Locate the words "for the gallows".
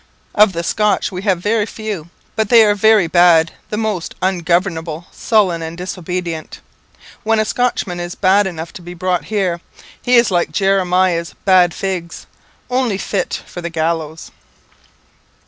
13.45-14.31